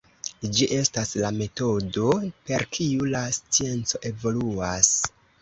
[0.59, 2.07] Ĝi estas la metodo
[2.49, 4.93] per kiu la scienco evoluas.